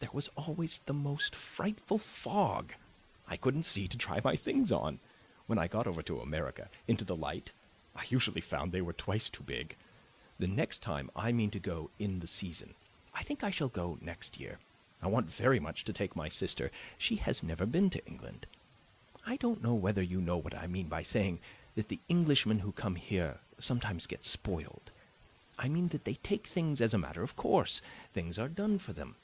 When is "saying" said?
21.04-21.38